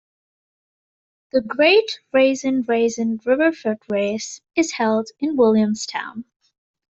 The 1.31 1.41
"Great 1.41 1.99
Raisin 2.11 2.63
Raisin 2.63 3.21
River 3.23 3.51
Foot 3.51 3.83
Race" 3.87 4.41
is 4.55 4.71
held 4.71 5.11
in 5.19 5.37
Williamstown. 5.37 6.25